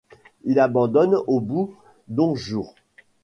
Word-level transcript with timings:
Il 0.45 0.59
abandonne 0.59 1.13
au 1.27 1.39
bout 1.39 1.75
d'onze 2.07 2.39
jours. 2.39 2.73